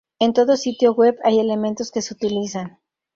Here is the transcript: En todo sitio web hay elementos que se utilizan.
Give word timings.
En 0.17 0.33
todo 0.33 0.57
sitio 0.57 0.95
web 0.95 1.19
hay 1.23 1.39
elementos 1.39 1.91
que 1.91 2.01
se 2.01 2.15
utilizan. 2.15 2.79